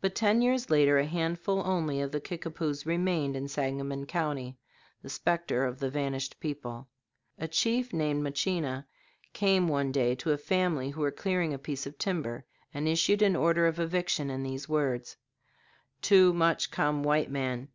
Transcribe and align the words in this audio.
But 0.00 0.16
ten 0.16 0.42
years 0.42 0.68
later 0.68 0.98
a 0.98 1.06
handful 1.06 1.60
only 1.64 2.00
of 2.00 2.10
the 2.10 2.20
Kickapoos 2.20 2.86
remained 2.86 3.36
in 3.36 3.46
Sangamon 3.46 4.04
County, 4.04 4.58
the 5.00 5.08
specter 5.08 5.64
of 5.64 5.78
the 5.78 5.88
vanished 5.88 6.40
people. 6.40 6.88
A 7.38 7.46
chief 7.46 7.92
named 7.92 8.24
Machina 8.24 8.84
came 9.32 9.68
one 9.68 9.92
day 9.92 10.16
to 10.16 10.32
a 10.32 10.38
family 10.38 10.90
who 10.90 11.02
were 11.02 11.12
clearing 11.12 11.54
a 11.54 11.58
piece 11.60 11.86
of 11.86 11.96
timber, 11.98 12.44
and 12.72 12.88
issued 12.88 13.22
an 13.22 13.36
order 13.36 13.68
of 13.68 13.78
eviction 13.78 14.28
in 14.28 14.42
these 14.42 14.68
words: 14.68 15.16
"Too 16.02 16.32
much 16.32 16.72
come 16.72 17.04
white 17.04 17.30
man. 17.30 17.68